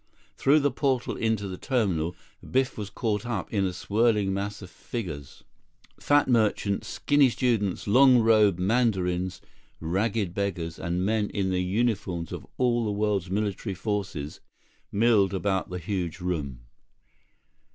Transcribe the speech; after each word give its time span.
Through 0.35 0.61
the 0.61 0.71
portal 0.71 1.15
into 1.15 1.47
the 1.47 1.59
terminal, 1.59 2.15
Biff 2.49 2.75
was 2.75 2.89
caught 2.89 3.23
up 3.23 3.53
in 3.53 3.65
a 3.65 3.71
swirling 3.71 4.33
mass 4.33 4.63
of 4.63 4.71
figures. 4.71 5.43
Fat 5.99 6.27
merchants, 6.27 6.87
skinny 6.87 7.29
students, 7.29 7.85
long 7.85 8.17
robed 8.17 8.57
mandarins, 8.57 9.41
ragged 9.79 10.33
beggars, 10.33 10.79
and 10.79 11.05
men 11.05 11.29
in 11.29 11.51
the 11.51 11.61
uniforms 11.61 12.31
of 12.31 12.47
all 12.57 12.83
the 12.83 12.91
world's 12.91 13.29
military 13.29 13.75
forces 13.75 14.39
milled 14.91 15.35
about 15.35 15.69
the 15.69 15.77
huge 15.77 16.19
room. 16.19 16.61